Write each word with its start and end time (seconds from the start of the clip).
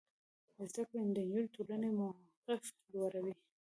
زده 0.69 0.83
کړه 0.87 0.99
د 1.05 1.07
نجونو 1.07 1.51
ټولنیز 1.55 1.95
موقف 1.99 2.61
لوړوي. 2.93 3.33